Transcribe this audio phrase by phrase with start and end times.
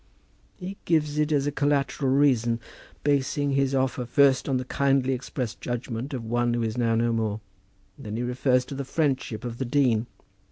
[0.55, 2.59] "He gives it as a collateral reason,
[3.03, 7.13] basing his offer first on the kindly expressed judgment of one who is now no
[7.13, 7.39] more.
[7.99, 10.07] Then he refers to the friendship of the dean.